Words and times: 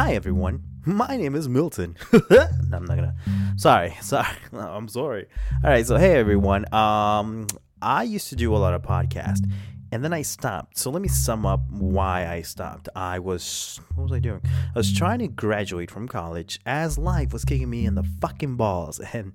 Hi 0.00 0.14
everyone. 0.14 0.64
My 0.86 1.14
name 1.18 1.34
is 1.34 1.46
Milton. 1.46 1.94
I'm 2.30 2.86
not 2.86 2.96
gonna. 2.96 3.14
Sorry, 3.56 3.94
sorry. 4.00 4.34
I'm 4.50 4.88
sorry. 4.88 5.26
All 5.62 5.68
right. 5.68 5.86
So 5.86 5.98
hey 5.98 6.14
everyone. 6.14 6.64
Um, 6.72 7.48
I 7.82 8.04
used 8.04 8.30
to 8.30 8.34
do 8.34 8.56
a 8.56 8.56
lot 8.56 8.72
of 8.72 8.80
podcasts, 8.80 9.44
and 9.92 10.02
then 10.02 10.14
I 10.14 10.22
stopped. 10.22 10.78
So 10.78 10.90
let 10.90 11.02
me 11.02 11.08
sum 11.08 11.44
up 11.44 11.60
why 11.68 12.26
I 12.26 12.40
stopped. 12.40 12.88
I 12.96 13.18
was 13.18 13.78
what 13.94 14.04
was 14.04 14.12
I 14.12 14.20
doing? 14.20 14.40
I 14.44 14.78
was 14.78 14.90
trying 14.90 15.18
to 15.18 15.28
graduate 15.28 15.90
from 15.90 16.08
college 16.08 16.60
as 16.64 16.96
life 16.96 17.34
was 17.34 17.44
kicking 17.44 17.68
me 17.68 17.84
in 17.84 17.94
the 17.94 18.04
fucking 18.22 18.56
balls, 18.56 19.00
and 19.12 19.34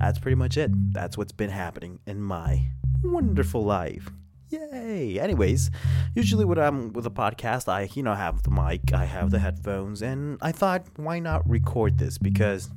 that's 0.00 0.18
pretty 0.18 0.34
much 0.34 0.56
it. 0.56 0.72
That's 0.94 1.16
what's 1.16 1.30
been 1.30 1.50
happening 1.50 2.00
in 2.08 2.20
my 2.20 2.70
wonderful 3.04 3.62
life. 3.62 4.10
Yay! 4.48 5.18
Anyways, 5.18 5.70
usually 6.14 6.44
when 6.44 6.58
I'm 6.58 6.92
with 6.92 7.04
a 7.06 7.10
podcast, 7.10 7.68
I 7.68 7.88
you 7.94 8.02
know 8.02 8.14
have 8.14 8.42
the 8.44 8.50
mic, 8.50 8.92
I 8.92 9.04
have 9.04 9.30
the 9.30 9.40
headphones, 9.40 10.02
and 10.02 10.38
I 10.40 10.52
thought, 10.52 10.86
why 10.96 11.18
not 11.18 11.48
record 11.48 11.98
this? 11.98 12.16
Because 12.16 12.70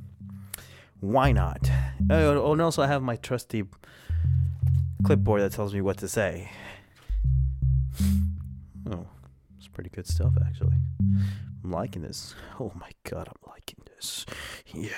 why 0.98 1.32
not? 1.32 1.70
Uh, 2.10 2.14
oh, 2.14 2.52
and 2.52 2.60
also 2.60 2.82
I 2.82 2.88
have 2.88 3.02
my 3.02 3.16
trusty 3.16 3.64
clipboard 5.04 5.42
that 5.42 5.52
tells 5.52 5.72
me 5.72 5.80
what 5.80 5.98
to 5.98 6.08
say. 6.08 6.50
Oh, 8.90 9.06
it's 9.56 9.68
pretty 9.68 9.90
good 9.90 10.06
stuff 10.06 10.32
actually. 10.44 10.76
I'm 11.62 11.70
liking 11.70 12.02
this. 12.02 12.34
Oh 12.58 12.72
my 12.74 12.90
god, 13.08 13.28
I'm 13.28 13.50
liking 13.50 13.78
this. 13.96 14.26
Yeah. 14.74 14.90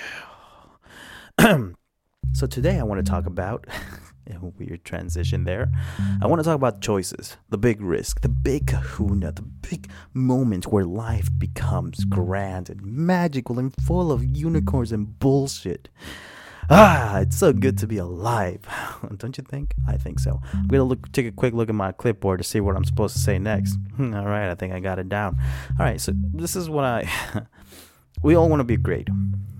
so 2.33 2.47
today 2.47 2.79
I 2.79 2.83
want 2.83 3.03
to 3.05 3.09
talk 3.09 3.25
about 3.25 3.67
a 4.27 4.45
weird 4.57 4.83
transition 4.83 5.43
there. 5.43 5.71
I 6.21 6.27
want 6.27 6.39
to 6.39 6.43
talk 6.43 6.55
about 6.55 6.81
choices, 6.81 7.37
the 7.49 7.57
big 7.57 7.81
risk, 7.81 8.21
the 8.21 8.29
big 8.29 8.67
kahuna, 8.67 9.31
the 9.31 9.43
big 9.43 9.89
moment 10.13 10.67
where 10.67 10.85
life 10.85 11.29
becomes 11.37 12.05
grand 12.05 12.69
and 12.69 12.81
magical 12.83 13.59
and 13.59 13.73
full 13.85 14.11
of 14.11 14.23
unicorns 14.23 14.91
and 14.91 15.19
bullshit. 15.19 15.89
Ah, 16.69 17.19
it's 17.19 17.37
so 17.37 17.53
good 17.53 17.77
to 17.79 17.87
be 17.87 17.97
alive. 17.97 18.61
Don't 19.17 19.37
you 19.37 19.43
think? 19.43 19.73
I 19.87 19.97
think 19.97 20.19
so. 20.19 20.41
I'm 20.53 20.67
gonna 20.67 20.85
look, 20.85 21.11
take 21.11 21.27
a 21.27 21.31
quick 21.31 21.53
look 21.53 21.69
at 21.69 21.75
my 21.75 21.91
clipboard 21.91 22.39
to 22.39 22.43
see 22.43 22.61
what 22.61 22.75
I'm 22.75 22.85
supposed 22.85 23.15
to 23.15 23.21
say 23.21 23.37
next. 23.37 23.77
All 23.99 24.05
right, 24.05 24.49
I 24.49 24.55
think 24.55 24.73
I 24.73 24.79
got 24.79 24.97
it 24.97 25.09
down. 25.09 25.37
All 25.79 25.85
right, 25.85 25.99
so 25.99 26.13
this 26.15 26.55
is 26.55 26.69
what 26.69 26.85
I. 26.85 27.09
we 28.23 28.35
all 28.35 28.49
want 28.49 28.61
to 28.61 28.65
be 28.65 28.77
great. 28.77 29.09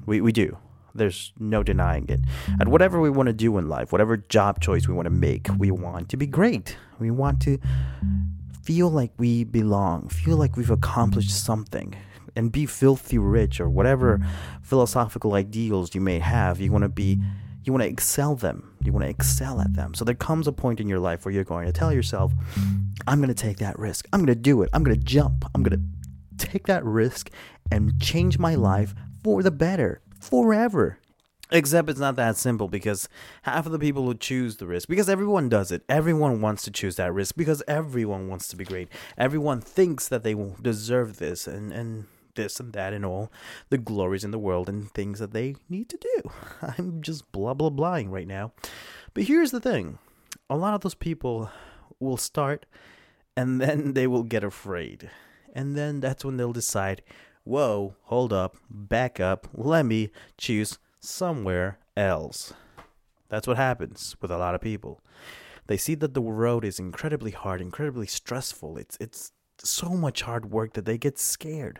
We 0.05 0.21
we 0.21 0.31
do. 0.31 0.57
There's 0.95 1.33
no 1.39 1.63
denying 1.63 2.07
it. 2.09 2.21
And 2.59 2.71
whatever 2.71 2.99
we 2.99 3.09
want 3.09 3.27
to 3.27 3.33
do 3.33 3.57
in 3.57 3.67
life, 3.67 3.91
whatever 3.91 4.17
job 4.17 4.59
choice 4.59 4.87
we 4.87 4.93
want 4.93 5.07
to 5.07 5.11
make, 5.11 5.47
we 5.57 5.71
want 5.71 6.09
to 6.09 6.17
be 6.17 6.27
great. 6.27 6.77
We 6.99 7.11
want 7.11 7.41
to 7.41 7.59
feel 8.63 8.89
like 8.89 9.11
we 9.17 9.43
belong, 9.43 10.09
feel 10.09 10.37
like 10.37 10.55
we've 10.55 10.71
accomplished 10.71 11.31
something, 11.31 11.95
and 12.35 12.51
be 12.51 12.65
filthy 12.65 13.17
rich 13.17 13.59
or 13.59 13.69
whatever 13.69 14.19
philosophical 14.61 15.33
ideals 15.33 15.93
you 15.93 16.01
may 16.01 16.19
have. 16.19 16.59
You 16.59 16.71
want 16.71 16.83
to 16.83 16.89
be 16.89 17.19
you 17.63 17.71
want 17.71 17.83
to 17.83 17.87
excel 17.87 18.35
them. 18.35 18.75
You 18.83 18.91
want 18.91 19.05
to 19.05 19.09
excel 19.09 19.61
at 19.61 19.73
them. 19.73 19.93
So 19.93 20.03
there 20.03 20.15
comes 20.15 20.47
a 20.47 20.51
point 20.51 20.81
in 20.81 20.89
your 20.89 20.99
life 20.99 21.23
where 21.23 21.33
you're 21.33 21.45
going 21.45 21.65
to 21.65 21.71
tell 21.71 21.93
yourself, 21.93 22.33
I'm 23.07 23.19
going 23.19 23.29
to 23.29 23.33
take 23.33 23.57
that 23.57 23.79
risk. 23.79 24.05
I'm 24.11 24.19
going 24.19 24.35
to 24.35 24.35
do 24.35 24.61
it. 24.63 24.69
I'm 24.73 24.83
going 24.83 24.97
to 24.97 25.03
jump. 25.03 25.45
I'm 25.55 25.63
going 25.63 25.79
to 25.79 26.45
take 26.45 26.67
that 26.67 26.83
risk 26.83 27.29
and 27.71 27.97
change 28.01 28.37
my 28.37 28.55
life 28.55 28.93
for 29.23 29.41
the 29.41 29.51
better 29.51 30.01
forever. 30.23 30.97
Except 31.51 31.89
it's 31.89 31.99
not 31.99 32.15
that 32.15 32.37
simple 32.37 32.67
because 32.67 33.07
half 33.43 33.65
of 33.65 33.71
the 33.71 33.79
people 33.79 34.05
who 34.05 34.15
choose 34.15 34.57
the 34.57 34.65
risk, 34.65 34.87
because 34.87 35.07
everyone 35.07 35.49
does 35.49 35.71
it, 35.71 35.83
everyone 35.87 36.41
wants 36.41 36.63
to 36.63 36.71
choose 36.71 36.95
that 36.95 37.13
risk 37.13 37.35
because 37.35 37.61
everyone 37.67 38.27
wants 38.27 38.47
to 38.47 38.55
be 38.55 38.63
great. 38.63 38.87
Everyone 39.17 39.61
thinks 39.61 40.07
that 40.07 40.23
they 40.23 40.35
deserve 40.61 41.17
this 41.17 41.45
and, 41.45 41.71
and 41.71 42.05
this 42.35 42.59
and 42.59 42.73
that 42.73 42.93
and 42.93 43.05
all 43.05 43.31
the 43.69 43.77
glories 43.77 44.23
in 44.23 44.31
the 44.31 44.39
world 44.39 44.67
and 44.67 44.89
things 44.91 45.19
that 45.19 45.33
they 45.33 45.55
need 45.69 45.89
to 45.89 45.97
do. 45.97 46.31
I'm 46.77 47.01
just 47.01 47.31
blah 47.31 47.53
blah 47.53 47.69
blahing 47.69 48.09
right 48.09 48.27
now. 48.27 48.53
But 49.13 49.25
here's 49.25 49.51
the 49.51 49.59
thing 49.59 49.99
a 50.49 50.57
lot 50.57 50.73
of 50.73 50.81
those 50.81 50.95
people 50.95 51.51
will 51.99 52.17
start 52.17 52.65
and 53.35 53.61
then 53.61 53.93
they 53.93 54.07
will 54.07 54.23
get 54.23 54.43
afraid. 54.43 55.09
And 55.53 55.75
then 55.75 55.99
that's 55.99 56.25
when 56.25 56.37
they'll 56.37 56.53
decide, 56.53 57.03
whoa, 57.43 57.95
hold 58.03 58.33
up, 58.33 58.57
back 58.69 59.19
up, 59.19 59.47
let 59.53 59.85
me 59.85 60.09
choose 60.37 60.79
somewhere 60.99 61.79
else. 61.95 62.53
That's 63.29 63.47
what 63.47 63.57
happens 63.57 64.15
with 64.21 64.31
a 64.31 64.37
lot 64.37 64.55
of 64.55 64.61
people. 64.61 65.01
They 65.67 65.77
see 65.77 65.95
that 65.95 66.13
the 66.13 66.21
road 66.21 66.65
is 66.65 66.79
incredibly 66.79 67.31
hard, 67.31 67.61
incredibly 67.61 68.07
stressful. 68.07 68.77
It's 68.77 68.97
it's 68.99 69.31
so 69.59 69.89
much 69.89 70.23
hard 70.23 70.51
work 70.51 70.73
that 70.73 70.85
they 70.85 70.97
get 70.97 71.17
scared. 71.17 71.79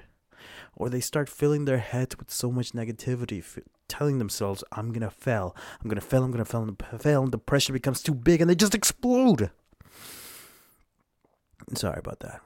Or 0.75 0.89
they 0.89 0.99
start 0.99 1.29
filling 1.29 1.65
their 1.65 1.77
heads 1.77 2.17
with 2.17 2.31
so 2.31 2.51
much 2.51 2.71
negativity, 2.71 3.39
f- 3.39 3.59
telling 3.87 4.17
themselves, 4.17 4.63
I'm 4.71 4.91
gonna 4.91 5.09
fail, 5.09 5.55
I'm 5.81 5.89
gonna 5.89 6.01
fail, 6.01 6.23
I'm 6.23 6.31
gonna 6.31 6.45
fail, 6.45 6.61
I'm 6.61 6.75
gonna 6.75 6.99
fail, 6.99 7.23
and 7.23 7.31
the 7.31 7.37
pressure 7.37 7.71
becomes 7.71 8.01
too 8.01 8.13
big 8.13 8.41
and 8.41 8.49
they 8.49 8.55
just 8.55 8.75
explode. 8.75 9.51
Sorry 11.75 11.99
about 11.99 12.19
that. 12.19 12.41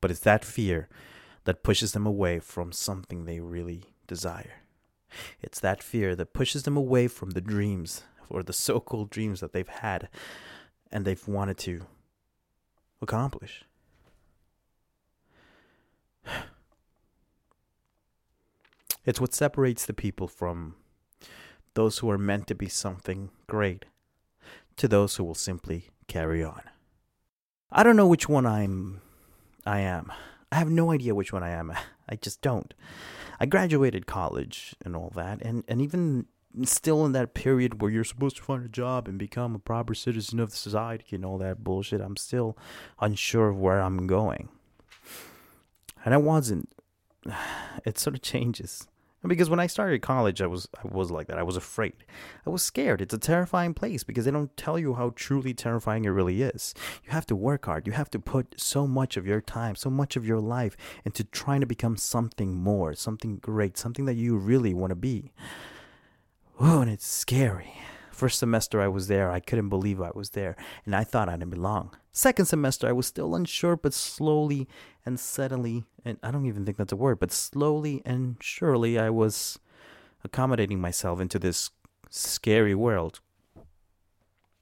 But 0.00 0.10
it's 0.10 0.20
that 0.20 0.44
fear 0.44 0.88
that 1.46 1.62
pushes 1.62 1.92
them 1.92 2.06
away 2.06 2.40
from 2.40 2.72
something 2.72 3.24
they 3.24 3.40
really 3.40 3.84
desire. 4.06 4.62
It's 5.40 5.60
that 5.60 5.82
fear 5.82 6.14
that 6.16 6.34
pushes 6.34 6.64
them 6.64 6.76
away 6.76 7.08
from 7.08 7.30
the 7.30 7.40
dreams 7.40 8.02
or 8.28 8.42
the 8.42 8.52
so 8.52 8.80
called 8.80 9.10
dreams 9.10 9.40
that 9.40 9.52
they've 9.52 9.68
had 9.68 10.08
and 10.90 11.04
they've 11.04 11.26
wanted 11.26 11.56
to 11.58 11.86
accomplish. 13.00 13.64
It's 19.04 19.20
what 19.20 19.32
separates 19.32 19.86
the 19.86 19.94
people 19.94 20.26
from 20.26 20.74
those 21.74 21.98
who 21.98 22.10
are 22.10 22.18
meant 22.18 22.48
to 22.48 22.56
be 22.56 22.68
something 22.68 23.30
great 23.46 23.84
to 24.76 24.88
those 24.88 25.14
who 25.14 25.22
will 25.22 25.36
simply 25.36 25.90
carry 26.08 26.42
on. 26.42 26.62
I 27.70 27.84
don't 27.84 27.94
know 27.94 28.08
which 28.08 28.28
one 28.28 28.46
I'm 28.46 29.00
I 29.64 29.78
am. 29.78 30.10
I 30.56 30.58
have 30.58 30.70
no 30.70 30.90
idea 30.90 31.14
which 31.14 31.34
one 31.34 31.42
I 31.42 31.50
am. 31.50 31.70
I 32.08 32.16
just 32.16 32.40
don't. 32.40 32.72
I 33.38 33.44
graduated 33.44 34.06
college 34.06 34.74
and 34.82 34.96
all 34.96 35.12
that 35.14 35.42
and 35.42 35.62
and 35.68 35.82
even 35.82 36.24
still 36.64 37.04
in 37.04 37.12
that 37.12 37.34
period 37.34 37.82
where 37.82 37.90
you're 37.90 38.04
supposed 38.04 38.36
to 38.36 38.42
find 38.42 38.64
a 38.64 38.68
job 38.70 39.06
and 39.06 39.18
become 39.18 39.54
a 39.54 39.58
proper 39.58 39.92
citizen 39.94 40.40
of 40.40 40.52
the 40.52 40.56
society 40.56 41.14
and 41.14 41.26
all 41.26 41.36
that 41.36 41.62
bullshit, 41.62 42.00
I'm 42.00 42.16
still 42.16 42.56
unsure 42.98 43.50
of 43.50 43.58
where 43.58 43.82
I'm 43.82 44.06
going. 44.06 44.48
And 46.06 46.14
I 46.14 46.16
wasn't. 46.16 46.70
It 47.84 47.98
sort 47.98 48.16
of 48.16 48.22
changes 48.22 48.88
because 49.26 49.50
when 49.50 49.60
I 49.60 49.66
started 49.66 50.02
college, 50.02 50.40
I 50.40 50.46
was 50.46 50.68
I 50.76 50.86
was 50.86 51.10
like 51.10 51.26
that. 51.28 51.38
I 51.38 51.42
was 51.42 51.56
afraid. 51.56 51.94
I 52.46 52.50
was 52.50 52.62
scared. 52.62 53.00
It's 53.00 53.14
a 53.14 53.18
terrifying 53.18 53.74
place 53.74 54.04
because 54.04 54.24
they 54.24 54.30
don't 54.30 54.56
tell 54.56 54.78
you 54.78 54.94
how 54.94 55.12
truly 55.16 55.54
terrifying 55.54 56.04
it 56.04 56.10
really 56.10 56.42
is. 56.42 56.74
You 57.04 57.10
have 57.10 57.26
to 57.26 57.36
work 57.36 57.66
hard. 57.66 57.86
You 57.86 57.92
have 57.92 58.10
to 58.10 58.18
put 58.18 58.54
so 58.60 58.86
much 58.86 59.16
of 59.16 59.26
your 59.26 59.40
time, 59.40 59.74
so 59.74 59.90
much 59.90 60.16
of 60.16 60.26
your 60.26 60.40
life 60.40 60.76
into 61.04 61.24
trying 61.24 61.60
to 61.60 61.66
become 61.66 61.96
something 61.96 62.54
more, 62.54 62.94
something 62.94 63.36
great, 63.36 63.76
something 63.76 64.04
that 64.04 64.14
you 64.14 64.36
really 64.36 64.74
want 64.74 64.90
to 64.90 64.96
be. 64.96 65.32
Oh, 66.60 66.80
and 66.80 66.90
it's 66.90 67.06
scary. 67.06 67.74
First 68.16 68.38
semester 68.38 68.80
I 68.80 68.88
was 68.88 69.08
there, 69.08 69.30
I 69.30 69.40
couldn't 69.40 69.68
believe 69.68 70.00
I 70.00 70.10
was 70.14 70.30
there, 70.30 70.56
and 70.86 70.96
I 70.96 71.04
thought 71.04 71.28
I 71.28 71.32
didn't 71.36 71.50
belong. 71.50 71.94
Second 72.12 72.46
semester 72.46 72.88
I 72.88 72.92
was 72.92 73.06
still 73.06 73.34
unsure, 73.34 73.76
but 73.76 73.92
slowly 73.92 74.66
and 75.04 75.20
steadily, 75.20 75.84
and 76.02 76.16
I 76.22 76.30
don't 76.30 76.46
even 76.46 76.64
think 76.64 76.78
that's 76.78 76.94
a 76.94 76.96
word, 76.96 77.20
but 77.20 77.30
slowly 77.30 78.00
and 78.06 78.36
surely 78.40 78.98
I 78.98 79.10
was 79.10 79.58
accommodating 80.24 80.80
myself 80.80 81.20
into 81.20 81.38
this 81.38 81.72
scary 82.08 82.74
world. 82.74 83.20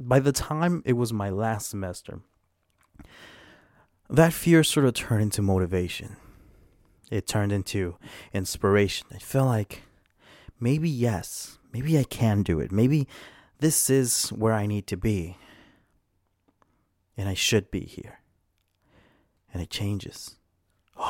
By 0.01 0.19
the 0.19 0.33
time 0.33 0.83
it 0.85 0.95
was 0.95 1.13
my 1.13 1.31
last 1.31 1.69
semester, 1.71 2.23
that 4.11 4.33
fear 4.33 4.65
sort 4.65 4.87
of 4.87 4.95
turned 4.95 5.23
into 5.23 5.43
motivation. 5.43 6.17
It 7.09 7.29
turned 7.29 7.53
into 7.53 7.99
inspiration. 8.33 9.07
I 9.13 9.19
felt 9.19 9.47
like 9.47 9.83
maybe 10.59 10.91
yes, 10.91 11.59
maybe 11.73 11.97
I 11.97 12.03
can 12.03 12.43
do 12.43 12.59
it. 12.59 12.73
Maybe 12.73 13.07
this 13.59 13.91
is 13.91 14.29
where 14.31 14.53
I 14.53 14.67
need 14.67 14.87
to 14.89 14.97
be. 14.97 15.37
And 17.17 17.29
I 17.29 17.35
should 17.35 17.71
be 17.71 17.81
here. 17.81 18.21
And 19.53 19.63
it 19.63 19.71
changes. 19.71 20.37
then 20.99 21.07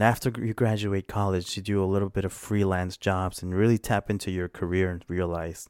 after 0.00 0.32
you 0.38 0.54
graduate 0.54 1.06
college, 1.06 1.56
you 1.56 1.62
do 1.62 1.82
a 1.82 1.86
little 1.86 2.08
bit 2.08 2.24
of 2.24 2.32
freelance 2.32 2.96
jobs 2.96 3.42
and 3.42 3.54
really 3.54 3.78
tap 3.78 4.08
into 4.08 4.30
your 4.30 4.48
career 4.48 4.90
and 4.90 5.04
realize, 5.06 5.68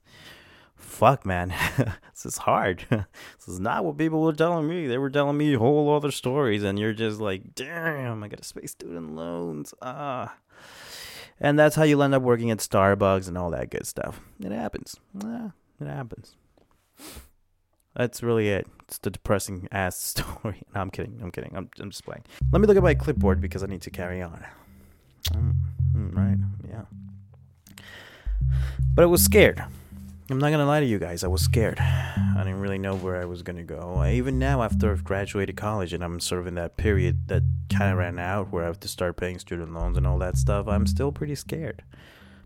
fuck, 0.77 1.27
man, 1.27 1.53
this 1.77 2.25
is 2.25 2.39
hard. 2.39 2.85
this 2.91 3.49
is 3.49 3.61
not 3.61 3.85
what 3.85 3.99
people 3.99 4.23
were 4.23 4.33
telling 4.33 4.69
me. 4.69 4.87
They 4.87 4.99
were 4.99 5.11
telling 5.11 5.37
me 5.37 5.55
whole 5.55 5.95
other 5.95 6.11
stories, 6.11 6.63
and 6.63 6.79
you're 6.79 6.93
just 6.93 7.21
like, 7.21 7.55
damn, 7.55 8.23
I 8.23 8.29
gotta 8.29 8.55
pay 8.55 8.67
student 8.67 9.15
loans. 9.15 9.75
Ah. 9.83 10.35
And 11.41 11.59
that's 11.59 11.75
how 11.77 11.85
you'll 11.85 12.03
end 12.03 12.15
up 12.15 12.23
working 12.23 12.51
at 12.51 12.59
Starbucks 12.59 13.27
and 13.29 13.39
all 13.39 13.51
that 13.51 13.71
good 13.71 13.87
stuff. 13.87 14.21
It 14.45 14.53
happens. 14.53 14.97
Yeah, 15.23 15.51
it 15.81 15.87
happens. 15.87 16.37
That's 17.97 18.23
really 18.23 18.49
it. 18.49 18.67
It's 18.87 18.99
the 18.99 19.11
depressing 19.11 19.67
ass 19.73 19.97
story. 20.01 20.63
No, 20.75 20.81
I'm 20.81 20.91
kidding. 20.91 21.19
I'm 21.23 21.31
kidding. 21.31 21.57
I'm, 21.57 21.71
I'm 21.81 21.91
just 21.91 22.05
playing. 22.05 22.25
Let 22.53 22.61
me 22.61 22.67
look 22.67 22.77
at 22.77 22.83
my 22.83 22.95
clipboard 22.95 23.41
because 23.41 23.63
I 23.63 23.67
need 23.67 23.83
to 23.83 23.91
carry 23.91 24.23
on. 24.23 24.45
Mm, 25.33 25.55
mm, 25.95 26.17
right. 26.17 26.39
Yeah. 26.69 27.85
But 28.95 29.03
I 29.03 29.07
was 29.07 29.23
scared. 29.25 29.65
I'm 30.31 30.39
not 30.39 30.51
gonna 30.53 30.65
lie 30.65 30.79
to 30.79 30.87
you 30.87 31.01
guys. 31.01 31.25
I 31.25 31.27
was 31.27 31.43
scared. 31.43 31.81
I 31.81 32.35
didn't 32.39 32.61
really 32.61 32.79
know 32.79 32.95
where 32.95 33.21
I 33.21 33.25
was 33.25 33.43
gonna 33.43 33.65
go. 33.65 34.05
Even 34.05 34.39
now, 34.39 34.63
after 34.63 34.93
I've 34.93 35.03
graduated 35.03 35.57
college 35.57 35.93
and 35.93 36.05
I'm 36.05 36.21
sort 36.21 36.41
of 36.41 36.47
in 36.47 36.55
that 36.55 36.77
period 36.77 37.27
that 37.27 37.43
kind 37.69 37.91
of 37.91 37.99
ran 37.99 38.17
out 38.21 38.53
where 38.53 38.63
I 38.63 38.67
have 38.69 38.79
to 38.81 38.89
start 38.89 39.17
paying 39.17 39.41
student 39.41 39.75
loans 39.75 39.97
and 39.97 40.07
all 40.07 40.19
that 40.19 40.37
stuff, 40.37 40.69
I'm 40.69 40.87
still 40.87 41.11
pretty 41.11 41.35
scared 41.35 41.83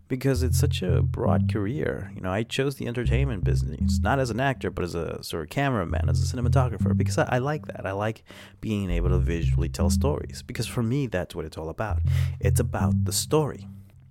because 0.07 0.41
it's 0.41 0.57
such 0.57 0.81
a 0.81 1.03
broad 1.03 1.51
career. 1.53 2.11
You 2.15 2.21
know, 2.21 2.31
I 2.31 2.41
chose 2.41 2.77
the 2.77 2.87
entertainment 2.87 3.43
business, 3.43 3.99
not 4.01 4.17
as 4.17 4.31
an 4.31 4.39
actor, 4.39 4.71
but 4.71 4.83
as 4.83 4.95
a 4.95 5.21
sort 5.23 5.43
of 5.43 5.49
cameraman, 5.49 6.09
as 6.09 6.23
a 6.23 6.35
cinematographer, 6.35 6.97
because 6.97 7.19
I, 7.19 7.35
I, 7.35 7.37
like 7.37 7.67
that. 7.67 7.85
I 7.85 7.91
like 7.91 8.23
being 8.61 8.89
able 8.89 9.09
to 9.09 9.19
visually 9.19 9.69
tell 9.69 9.91
stories, 9.91 10.41
because 10.41 10.65
for 10.65 10.81
me, 10.81 11.05
that's 11.05 11.35
what 11.35 11.45
it's 11.45 11.57
all 11.57 11.69
about. 11.69 12.01
It's 12.39 12.59
about 12.59 13.05
the 13.05 13.13
story. 13.13 13.67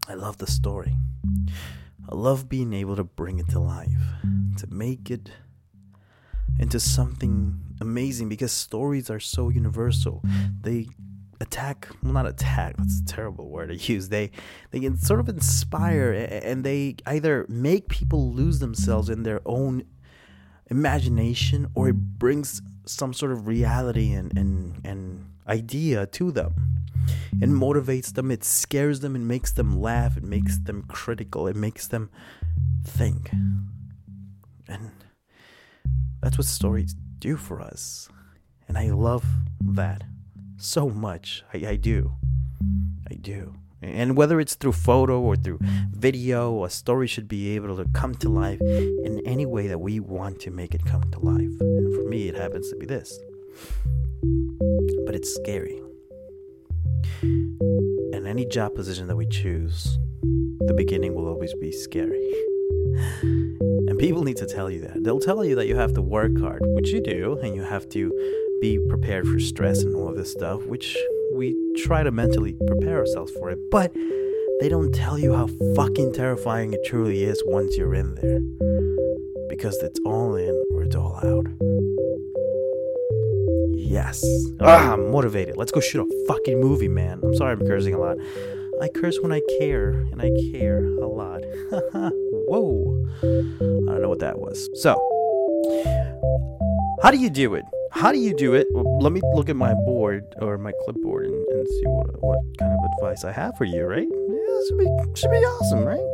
I 0.08 0.14
love 0.14 0.38
the 0.38 0.46
story. 0.46 0.94
I 2.14 2.16
love 2.16 2.48
being 2.48 2.72
able 2.72 2.94
to 2.94 3.02
bring 3.02 3.40
it 3.40 3.48
to 3.48 3.58
life, 3.58 3.90
to 4.58 4.68
make 4.68 5.10
it 5.10 5.32
into 6.60 6.78
something 6.78 7.58
amazing, 7.80 8.28
because 8.28 8.52
stories 8.52 9.10
are 9.10 9.18
so 9.18 9.48
universal. 9.48 10.22
They 10.60 10.86
attack 11.40 11.88
well 12.00 12.12
not 12.12 12.28
attack 12.28 12.76
that's 12.78 13.00
a 13.00 13.04
terrible 13.06 13.50
word 13.50 13.66
to 13.66 13.74
use 13.92 14.08
they 14.08 14.30
they 14.70 14.78
can 14.78 14.96
sort 14.96 15.18
of 15.18 15.28
inspire 15.28 16.12
and 16.12 16.62
they 16.62 16.94
either 17.06 17.44
make 17.48 17.88
people 17.88 18.32
lose 18.32 18.60
themselves 18.60 19.10
in 19.10 19.24
their 19.24 19.40
own 19.44 19.82
imagination 20.70 21.66
or 21.74 21.88
it 21.88 21.96
brings 21.96 22.62
some 22.86 23.12
sort 23.12 23.32
of 23.32 23.48
reality 23.48 24.12
and 24.12 24.38
and, 24.38 24.80
and 24.84 25.26
idea 25.48 26.06
to 26.06 26.30
them 26.30 26.54
it 27.40 27.48
motivates 27.48 28.14
them 28.14 28.30
it 28.30 28.44
scares 28.44 29.00
them 29.00 29.14
it 29.16 29.20
makes 29.20 29.52
them 29.52 29.80
laugh 29.80 30.16
it 30.16 30.24
makes 30.24 30.58
them 30.58 30.82
critical 30.88 31.46
it 31.46 31.56
makes 31.56 31.86
them 31.88 32.10
think 32.84 33.30
and 34.68 34.90
that's 36.22 36.38
what 36.38 36.46
stories 36.46 36.94
do 37.18 37.36
for 37.36 37.60
us 37.60 38.08
and 38.68 38.78
i 38.78 38.88
love 38.88 39.24
that 39.60 40.04
so 40.64 40.88
much. 40.88 41.44
I, 41.52 41.66
I 41.68 41.76
do. 41.76 42.12
I 43.10 43.14
do. 43.14 43.54
And 43.82 44.16
whether 44.16 44.40
it's 44.40 44.54
through 44.54 44.72
photo 44.72 45.20
or 45.20 45.36
through 45.36 45.58
video, 45.90 46.64
a 46.64 46.70
story 46.70 47.06
should 47.06 47.28
be 47.28 47.54
able 47.54 47.76
to 47.76 47.84
come 47.92 48.14
to 48.16 48.30
life 48.30 48.60
in 48.62 49.20
any 49.26 49.44
way 49.44 49.66
that 49.66 49.78
we 49.78 50.00
want 50.00 50.40
to 50.40 50.50
make 50.50 50.74
it 50.74 50.86
come 50.86 51.02
to 51.10 51.18
life. 51.18 51.60
And 51.60 51.94
for 51.94 52.08
me, 52.08 52.28
it 52.28 52.34
happens 52.34 52.70
to 52.70 52.76
be 52.76 52.86
this. 52.86 53.18
But 55.14 55.20
it's 55.20 55.34
scary. 55.36 55.80
And 57.22 58.26
any 58.26 58.44
job 58.46 58.74
position 58.74 59.06
that 59.06 59.14
we 59.14 59.26
choose, 59.26 59.96
the 60.22 60.74
beginning 60.76 61.14
will 61.14 61.28
always 61.28 61.54
be 61.54 61.70
scary. 61.70 62.34
And 63.22 63.96
people 63.96 64.24
need 64.24 64.38
to 64.38 64.46
tell 64.46 64.68
you 64.68 64.80
that. 64.80 65.04
They'll 65.04 65.20
tell 65.20 65.44
you 65.44 65.54
that 65.54 65.68
you 65.68 65.76
have 65.76 65.92
to 65.92 66.02
work 66.02 66.36
hard, 66.40 66.62
which 66.64 66.88
you 66.88 67.00
do, 67.00 67.38
and 67.44 67.54
you 67.54 67.62
have 67.62 67.88
to 67.90 68.10
be 68.60 68.80
prepared 68.88 69.28
for 69.28 69.38
stress 69.38 69.84
and 69.84 69.94
all 69.94 70.08
of 70.08 70.16
this 70.16 70.32
stuff, 70.32 70.66
which 70.66 70.98
we 71.32 71.54
try 71.76 72.02
to 72.02 72.10
mentally 72.10 72.56
prepare 72.66 72.98
ourselves 72.98 73.30
for 73.38 73.50
it. 73.50 73.70
But 73.70 73.94
they 74.58 74.68
don't 74.68 74.92
tell 74.92 75.16
you 75.16 75.32
how 75.32 75.46
fucking 75.76 76.14
terrifying 76.14 76.72
it 76.72 76.80
truly 76.84 77.22
is 77.22 77.40
once 77.46 77.76
you're 77.76 77.94
in 77.94 78.16
there. 78.16 78.40
Because 79.48 79.76
it's 79.80 80.00
all 80.04 80.34
in 80.34 80.64
or 80.72 80.82
it's 80.82 80.96
all 80.96 81.20
out. 81.22 81.73
Yes. 83.84 84.24
Ah, 84.60 84.92
I'm 84.92 85.10
motivated. 85.10 85.56
Let's 85.56 85.70
go 85.70 85.80
shoot 85.80 86.00
a 86.00 86.26
fucking 86.26 86.60
movie, 86.60 86.88
man. 86.88 87.20
I'm 87.22 87.34
sorry 87.34 87.52
I'm 87.52 87.66
cursing 87.66 87.94
a 87.94 87.98
lot. 87.98 88.16
I 88.82 88.88
curse 88.88 89.18
when 89.20 89.30
I 89.30 89.40
care, 89.58 89.90
and 90.10 90.20
I 90.20 90.30
care 90.52 90.84
a 90.84 91.06
lot. 91.06 91.42
Whoa. 91.70 93.06
I 93.22 93.26
don't 93.26 94.02
know 94.02 94.08
what 94.08 94.18
that 94.20 94.38
was. 94.38 94.68
So, 94.74 94.94
how 97.02 97.10
do 97.10 97.18
you 97.18 97.30
do 97.30 97.54
it? 97.54 97.64
How 97.92 98.10
do 98.10 98.18
you 98.18 98.34
do 98.34 98.54
it? 98.54 98.66
Well, 98.72 98.98
let 98.98 99.12
me 99.12 99.20
look 99.34 99.48
at 99.48 99.54
my 99.56 99.74
board 99.74 100.34
or 100.38 100.58
my 100.58 100.72
clipboard 100.84 101.26
and, 101.26 101.34
and 101.34 101.68
see 101.68 101.86
what 101.86 102.22
what 102.22 102.38
kind 102.58 102.72
of 102.72 102.78
advice 102.98 103.24
I 103.24 103.30
have 103.32 103.56
for 103.56 103.64
you, 103.64 103.84
right? 103.84 104.08
Yeah, 104.10 104.60
should 104.68 104.78
be 104.78 104.86
should 105.14 105.30
be 105.30 105.36
awesome, 105.36 105.84
right? 105.84 106.04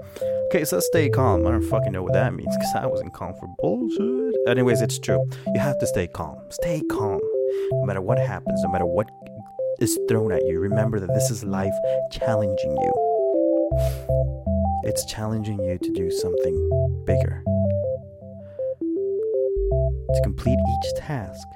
Okay, 0.48 0.64
so 0.64 0.80
stay 0.80 1.08
calm. 1.08 1.46
I 1.46 1.52
don't 1.52 1.62
fucking 1.62 1.92
know 1.92 2.02
what 2.02 2.12
that 2.12 2.34
means 2.34 2.54
because 2.56 2.74
I 2.74 2.86
wasn't 2.86 3.14
calm 3.14 3.32
for 3.40 3.48
bullshit. 3.60 4.34
Anyways, 4.48 4.82
it's 4.82 4.98
true. 4.98 5.24
You 5.54 5.60
have 5.60 5.78
to 5.78 5.86
stay 5.86 6.08
calm. 6.08 6.38
Stay 6.50 6.82
calm. 6.90 7.20
No 7.72 7.84
matter 7.84 8.00
what 8.00 8.18
happens, 8.18 8.62
no 8.62 8.70
matter 8.70 8.86
what 8.86 9.08
is 9.80 9.98
thrown 10.08 10.32
at 10.32 10.42
you, 10.46 10.60
remember 10.60 11.00
that 11.00 11.12
this 11.14 11.30
is 11.30 11.44
life 11.44 11.74
challenging 12.12 12.76
you. 12.80 12.92
It's 14.84 15.04
challenging 15.04 15.62
you 15.62 15.78
to 15.78 15.92
do 15.92 16.10
something 16.10 17.04
bigger. 17.06 17.42
To 20.14 20.20
complete 20.22 20.58
each 20.58 21.00
task 21.00 21.46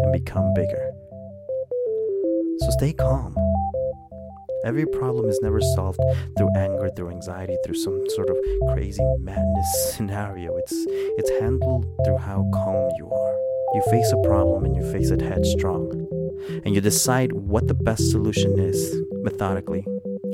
and 0.00 0.12
become 0.12 0.52
bigger. 0.54 0.90
So 2.60 2.70
stay 2.70 2.92
calm. 2.92 3.34
Every 4.64 4.84
problem 4.84 5.26
is 5.30 5.40
never 5.42 5.60
solved 5.74 6.00
through 6.36 6.50
anger, 6.54 6.90
through 6.94 7.10
anxiety, 7.10 7.56
through 7.64 7.76
some 7.76 8.02
sort 8.10 8.28
of 8.28 8.36
crazy 8.72 9.02
madness 9.18 9.66
scenario. 9.96 10.56
It's 10.56 10.74
it's 11.16 11.30
handled 11.40 11.86
through 12.04 12.18
how 12.18 12.46
calm 12.52 12.90
you 12.98 13.10
are. 13.10 13.49
You 13.72 13.82
face 13.90 14.12
a 14.12 14.28
problem 14.28 14.64
and 14.64 14.74
you 14.74 14.82
face 14.92 15.10
it 15.10 15.20
headstrong. 15.20 16.08
And 16.64 16.74
you 16.74 16.80
decide 16.80 17.32
what 17.32 17.68
the 17.68 17.74
best 17.74 18.10
solution 18.10 18.58
is 18.58 18.96
methodically, 19.22 19.84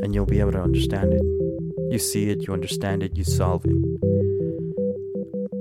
and 0.03 0.15
you'll 0.15 0.25
be 0.25 0.41
able 0.41 0.53
to 0.53 0.62
understand 0.62 1.12
it. 1.12 1.23
You 1.91 1.99
see 1.99 2.31
it, 2.31 2.47
you 2.47 2.55
understand 2.55 3.03
it, 3.03 3.17
you 3.17 3.25
solve 3.25 3.65
it. 3.65 3.77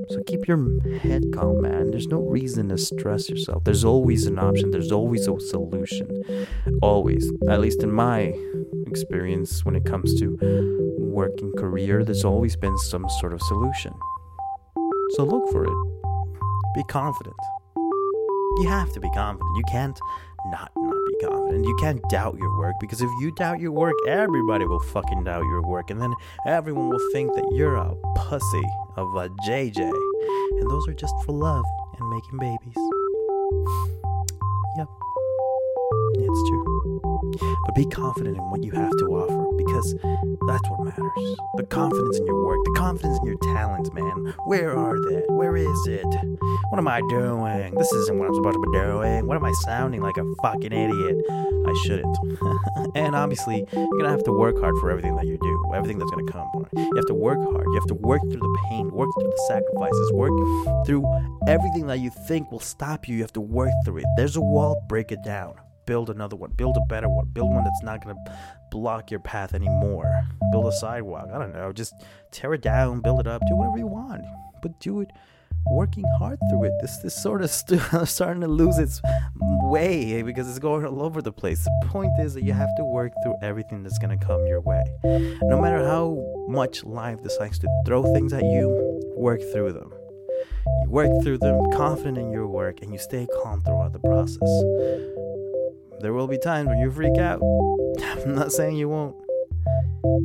So 0.10 0.24
keep 0.26 0.48
your 0.48 0.60
head 1.00 1.24
calm, 1.34 1.62
man. 1.62 1.92
There's 1.92 2.08
no 2.08 2.22
reason 2.22 2.70
to 2.70 2.78
stress 2.78 3.30
yourself. 3.30 3.64
There's 3.64 3.84
always 3.84 4.26
an 4.28 4.40
option, 4.40 4.72
there's 4.72 4.92
always 4.92 5.28
a 5.28 5.40
solution. 5.40 6.48
Always. 6.82 7.32
At 7.50 7.60
least 7.60 7.84
in 7.84 7.92
my 7.92 8.34
experience 8.88 9.66
when 9.66 9.76
it 9.76 9.84
comes 9.84 10.18
to 10.20 10.38
working 10.98 11.52
career, 11.58 12.04
there's 12.04 12.24
always 12.24 12.56
been 12.56 12.78
some 12.78 13.10
sort 13.20 13.34
of 13.34 13.42
solution. 13.42 13.94
So 15.12 15.24
look 15.24 15.52
for 15.52 15.66
it. 15.66 16.04
Be 16.76 16.84
confident. 16.84 17.36
You 18.58 18.68
have 18.68 18.94
to 18.94 19.00
be 19.00 19.10
confident. 19.10 19.58
You 19.58 19.64
can't 19.70 20.00
not 20.48 20.72
not 20.78 20.96
be 21.08 21.26
confident. 21.26 21.66
You 21.66 21.76
can't 21.80 22.02
doubt 22.10 22.38
your 22.38 22.58
work 22.58 22.76
because 22.80 23.02
if 23.02 23.10
you 23.20 23.32
doubt 23.32 23.60
your 23.60 23.72
work, 23.72 23.96
everybody 24.08 24.66
will 24.66 24.80
fucking 24.80 25.24
doubt 25.24 25.44
your 25.44 25.62
work, 25.62 25.90
and 25.90 26.02
then 26.02 26.14
everyone 26.46 26.90
will 26.90 27.12
think 27.12 27.34
that 27.36 27.46
you're 27.52 27.76
a 27.76 27.96
pussy 28.16 28.64
of 28.96 29.16
a 29.16 29.30
JJ, 29.48 29.80
and 29.80 30.70
those 30.70 30.88
are 30.88 30.94
just 30.94 31.14
for 31.26 31.34
love 31.34 31.66
and 32.00 32.10
making 32.10 32.38
babies. 32.40 32.78
Yep, 34.78 34.88
it's 36.16 36.50
true. 36.50 36.65
But 37.40 37.76
be 37.76 37.86
confident 37.86 38.38
in 38.38 38.44
what 38.50 38.64
you 38.64 38.72
have 38.72 38.92
to 38.92 39.06
offer 39.06 39.46
because 39.58 39.96
that's 40.48 40.70
what 40.70 40.86
matters. 40.86 41.38
The 41.58 41.66
confidence 41.70 42.18
in 42.20 42.26
your 42.26 42.46
work, 42.46 42.60
the 42.66 42.76
confidence 42.78 43.18
in 43.20 43.26
your 43.26 43.38
talents, 43.56 43.92
man. 43.94 44.34
Where 44.46 44.78
are 44.78 44.98
they? 45.10 45.24
Where 45.30 45.56
is 45.58 45.88
it? 45.88 46.06
What 46.70 46.78
am 46.78 46.88
I 46.88 47.02
doing? 47.10 47.76
This 47.76 47.92
isn't 47.92 48.18
what 48.18 48.28
I'm 48.28 48.36
supposed 48.36 48.56
to 48.56 48.72
be 48.72 48.78
doing. 48.78 49.28
What 49.28 49.38
am 49.38 49.46
I 49.46 49.54
sounding 49.64 50.02
like 50.02 50.18
a 50.18 50.26
fucking 50.42 50.72
idiot? 50.72 51.18
I 51.30 51.74
shouldn't. 51.86 52.18
and 52.96 53.16
obviously, 53.16 53.66
you're 53.74 53.98
gonna 53.98 54.10
have 54.10 54.24
to 54.26 54.32
work 54.32 54.60
hard 54.60 54.78
for 54.78 54.90
everything 54.92 55.16
that 55.16 55.26
you 55.26 55.38
do, 55.42 55.74
everything 55.74 56.00
that's 56.00 56.12
gonna 56.12 56.32
come. 56.32 56.68
You 56.74 56.92
have 56.96 57.06
to 57.08 57.14
work 57.14 57.40
hard. 57.42 57.66
You 57.66 57.76
have 57.76 57.88
to 57.88 57.96
work 57.96 58.22
through 58.22 58.42
the 58.42 58.58
pain, 58.70 58.92
work 58.92 59.10
through 59.20 59.30
the 59.30 59.44
sacrifices, 59.48 60.12
work 60.14 60.32
through 60.86 61.06
everything 61.48 61.88
that 61.88 62.00
you 62.00 62.12
think 62.28 62.52
will 62.52 62.60
stop 62.60 63.08
you. 63.08 63.16
You 63.16 63.22
have 63.22 63.34
to 63.34 63.42
work 63.42 63.72
through 63.84 64.00
it. 64.00 64.06
There's 64.18 64.36
a 64.36 64.42
wall, 64.42 64.84
break 64.88 65.12
it 65.12 65.24
down 65.24 65.56
build 65.86 66.10
another 66.10 66.36
one, 66.36 66.52
build 66.52 66.78
a 66.78 66.86
better 66.88 67.10
one, 67.10 67.28
build 67.34 67.54
one 67.54 67.64
that's 67.64 67.84
not 67.84 68.04
gonna 68.04 68.20
block 68.72 69.12
your 69.12 69.20
path 69.20 69.54
anymore. 69.54 70.12
Build 70.52 70.66
a 70.68 70.72
sidewalk. 70.72 71.30
I 71.34 71.38
don't 71.38 71.54
know. 71.54 71.72
Just 71.72 71.94
tear 72.32 72.54
it 72.54 72.62
down, 72.62 73.02
build 73.02 73.20
it 73.20 73.28
up, 73.28 73.42
do 73.48 73.56
whatever 73.56 73.78
you 73.78 73.88
want, 73.88 74.24
but 74.62 74.80
do 74.80 75.02
it 75.02 75.10
working 75.72 76.04
hard 76.18 76.40
through 76.50 76.66
it. 76.66 76.74
This 76.82 76.98
this 76.98 77.22
sort 77.22 77.42
of 77.42 77.50
st- 77.50 77.82
starting 78.06 78.42
to 78.42 78.48
lose 78.48 78.78
its 78.78 79.02
way 79.36 80.22
because 80.22 80.48
it's 80.48 80.60
going 80.60 80.86
all 80.86 81.02
over 81.02 81.22
the 81.22 81.32
place. 81.32 81.64
The 81.82 81.88
point 81.88 82.12
is 82.20 82.34
that 82.34 82.44
you 82.44 82.54
have 82.54 82.70
to 82.78 82.86
work 82.86 83.14
through 83.24 83.36
everything 83.42 83.84
that's 83.84 83.98
gonna 83.98 84.18
come 84.18 84.46
your 84.46 84.62
way. 84.62 84.84
No 85.04 85.60
matter 85.62 85.86
how 85.86 86.24
much 86.48 86.84
life 86.84 87.22
decides 87.24 87.60
to 87.60 87.68
throw 87.86 88.04
things 88.14 88.34
at 88.34 88.44
you, 88.44 89.02
work 89.18 89.42
through 89.52 89.74
them. 89.74 89.92
You 90.84 90.90
work 90.90 91.10
through 91.24 91.40
them, 91.40 91.60
confident 91.74 92.18
in 92.18 92.32
your 92.32 92.48
work, 92.48 92.82
and 92.82 92.92
you 92.92 93.00
stay 93.00 93.28
calm 93.44 93.62
throughout 93.62 93.94
the 93.94 94.00
process. 94.00 95.35
There 96.02 96.12
will 96.14 96.28
be 96.28 96.38
times 96.38 96.68
when 96.68 96.78
you 96.80 96.92
freak 96.92 97.18
out. 97.18 97.42
I'm 98.02 98.36
not 98.36 98.52
saying 98.52 98.76
you 98.76 98.90
won't. 98.90 99.16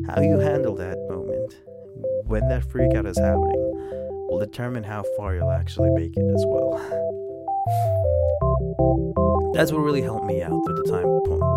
How 0.09 0.21
you 0.21 0.39
handle 0.39 0.75
that 0.77 0.99
moment 1.09 1.57
when 2.27 2.47
that 2.49 2.65
freak 2.71 2.95
out 2.95 3.07
is 3.07 3.19
happening 3.19 3.73
will 4.29 4.39
determine 4.39 4.85
how 4.85 5.03
far 5.17 5.35
you'll 5.35 5.51
actually 5.51 5.91
make 5.91 6.15
it 6.17 6.35
as 6.35 6.45
well. 6.47 6.79
That's 9.55 9.73
what 9.73 9.81
really 9.81 10.03
helped 10.03 10.27
me 10.27 10.43
out 10.43 10.51
through 10.51 10.77
the 10.77 10.85
time. 10.91 11.07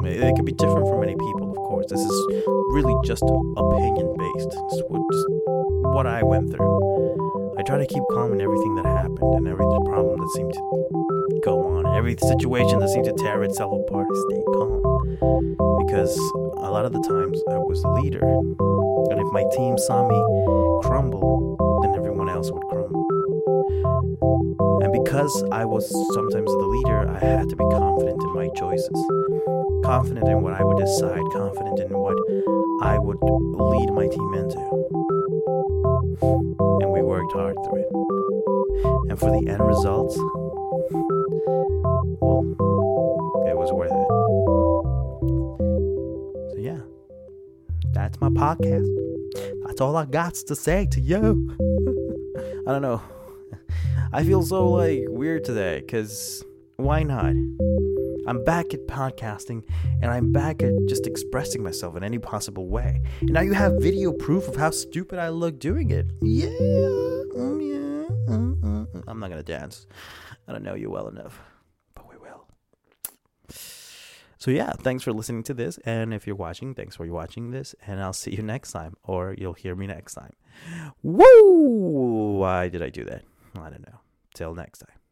It 0.06 0.36
could 0.36 0.46
be 0.46 0.54
different 0.54 0.88
for 0.88 1.00
many 1.00 1.14
people, 1.14 1.52
of 1.52 1.58
course. 1.58 1.86
This 1.90 2.00
is 2.00 2.44
really 2.72 2.96
just 3.06 3.24
opinion 3.24 4.16
based. 4.18 4.48
It's 4.48 4.76
just 4.76 4.90
what 4.90 6.08
I 6.08 6.24
went 6.24 6.52
through. 6.52 6.80
I 7.56 7.62
try 7.62 7.78
to 7.78 7.86
keep 7.86 8.02
calm 8.12 8.34
in 8.34 8.42
everything 8.42 8.74
that 8.76 8.86
happened 8.86 9.36
and 9.36 9.48
every 9.48 9.66
problem 9.86 10.18
that 10.18 10.30
seemed 10.36 10.52
to 10.54 11.40
go 11.44 11.78
on, 11.78 11.86
every 11.96 12.18
situation 12.18 12.80
that 12.80 12.90
seemed 12.90 13.06
to 13.06 13.14
tear 13.14 13.44
itself 13.44 13.72
apart. 13.72 14.08
I 14.10 14.16
stayed 14.28 14.44
calm 14.54 14.82
because 15.86 16.18
a 16.58 16.72
lot 16.72 16.86
of 16.86 16.94
the 16.94 17.02
times 17.02 17.40
I 17.52 17.60
was 17.60 17.80
the 17.84 17.90
leader, 17.90 18.26
and 18.26 19.20
if 19.22 19.32
my 19.32 19.44
team 19.54 19.78
saw 19.78 20.08
me 20.08 20.20
crumble, 20.82 21.56
then 21.84 21.94
everyone 21.94 22.28
else 22.28 22.52
would 22.52 22.64
crumble. 22.64 23.06
And 24.82 24.92
because 24.92 25.44
I 25.52 25.66
was 25.66 25.88
sometimes 26.14 26.50
the 26.50 26.66
leader, 26.66 27.08
I 27.08 27.20
had 27.20 27.50
to 27.50 27.56
be 27.56 27.66
confident 27.70 28.20
in 28.20 28.34
my 28.34 28.50
choices, 28.58 29.06
confident 29.86 30.28
in 30.28 30.42
what 30.42 30.60
I 30.60 30.64
would 30.64 30.78
decide, 30.78 31.22
confident 31.32 31.80
in 31.80 31.94
what 31.94 32.18
I 32.82 32.98
would 32.98 33.20
lead 33.22 33.92
my 33.94 34.08
team 34.08 34.34
into. 34.34 34.58
Worked 37.24 37.34
hard 37.36 37.56
through 37.64 37.80
it. 37.80 37.88
And 39.10 39.18
for 39.18 39.32
the 39.32 39.48
end 39.48 39.62
results, 39.62 40.18
well, 42.20 42.44
it 43.48 43.56
was 43.56 43.72
worth 43.72 43.92
it. 43.92 44.08
So, 46.52 46.58
yeah, 46.58 46.82
that's 47.94 48.20
my 48.20 48.28
podcast. 48.28 48.90
That's 49.66 49.80
all 49.80 49.96
I 49.96 50.04
got 50.06 50.34
to 50.34 50.54
say 50.54 50.86
to 50.92 51.00
you. 51.00 51.56
I 52.68 52.72
don't 52.74 52.82
know. 52.82 53.02
I 54.12 54.26
feel 54.26 54.44
so 54.44 54.68
like 54.68 55.06
weird 55.08 55.46
today 55.46 55.80
because 55.80 56.44
why 56.76 57.04
not? 57.04 57.36
I'm 58.26 58.44
back 58.44 58.74
at 58.74 58.88
podcasting 58.88 59.64
and 60.02 60.10
I'm 60.10 60.32
back 60.32 60.64
at 60.64 60.72
just 60.88 61.06
expressing 61.08 61.62
myself 61.62 61.98
in 61.98 62.04
any 62.04 62.20
possible 62.20 62.68
way. 62.68 63.02
And 63.20 63.32
now 63.32 63.42
you 63.42 63.54
have 63.54 63.74
video 63.82 64.14
proof 64.14 64.48
of 64.48 64.56
how 64.56 64.72
stupid 64.72 65.20
I 65.20 65.30
look 65.30 65.60
doing 65.60 65.92
it. 65.92 66.08
Yeah. 66.22 66.48
Mm, 66.48 67.62
yeah. 67.62 68.34
Mm, 68.34 68.62
mm, 68.62 68.88
mm. 68.88 69.04
I'm 69.08 69.20
not 69.20 69.30
going 69.30 69.44
to 69.44 69.52
dance. 69.52 69.88
I 70.48 70.54
don't 70.54 70.64
know 70.64 70.76
you 70.76 70.90
well 70.90 71.10
enough, 71.10 71.42
but 71.96 72.10
we 72.10 72.16
will. 72.18 72.48
So, 74.38 74.52
yeah, 74.52 74.72
thanks 74.72 75.04
for 75.04 75.12
listening 75.12 75.44
to 75.44 75.54
this. 75.54 75.78
And 75.86 76.14
if 76.14 76.26
you're 76.26 76.36
watching, 76.36 76.76
thanks 76.76 76.96
for 76.96 77.06
watching 77.08 77.52
this. 77.52 77.76
And 77.86 78.02
I'll 78.02 78.14
see 78.14 78.32
you 78.36 78.42
next 78.42 78.72
time, 78.72 78.96
or 79.04 79.36
you'll 79.38 79.54
hear 79.54 79.76
me 79.76 79.88
next 79.88 80.14
time. 80.14 80.34
Woo! 81.02 82.38
Why 82.40 82.70
did 82.70 82.82
I 82.82 82.90
do 82.90 83.04
that? 83.06 83.24
I 83.56 83.70
don't 83.70 83.86
know. 83.86 84.00
Till 84.34 84.56
next 84.56 84.80
time. 84.80 85.03